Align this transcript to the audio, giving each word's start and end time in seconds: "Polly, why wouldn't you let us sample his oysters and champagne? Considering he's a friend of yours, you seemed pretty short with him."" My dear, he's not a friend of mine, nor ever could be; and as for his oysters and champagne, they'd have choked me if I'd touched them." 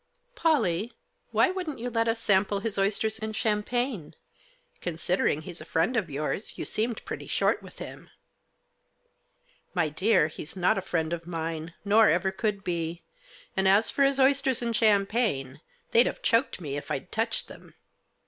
"Polly, 0.35 0.93
why 1.29 1.51
wouldn't 1.51 1.77
you 1.77 1.91
let 1.91 2.07
us 2.07 2.17
sample 2.17 2.61
his 2.61 2.79
oysters 2.79 3.19
and 3.19 3.35
champagne? 3.35 4.15
Considering 4.81 5.43
he's 5.43 5.61
a 5.61 5.63
friend 5.63 5.95
of 5.95 6.09
yours, 6.09 6.57
you 6.57 6.65
seemed 6.65 7.05
pretty 7.05 7.27
short 7.27 7.61
with 7.61 7.77
him."" 7.77 8.09
My 9.75 9.89
dear, 9.89 10.27
he's 10.27 10.55
not 10.55 10.75
a 10.75 10.81
friend 10.81 11.13
of 11.13 11.27
mine, 11.27 11.75
nor 11.85 12.09
ever 12.09 12.31
could 12.31 12.63
be; 12.63 13.03
and 13.55 13.67
as 13.67 13.91
for 13.91 14.03
his 14.03 14.19
oysters 14.19 14.63
and 14.63 14.75
champagne, 14.75 15.61
they'd 15.91 16.07
have 16.07 16.23
choked 16.23 16.59
me 16.59 16.77
if 16.77 16.89
I'd 16.89 17.11
touched 17.11 17.47
them." 17.47 17.75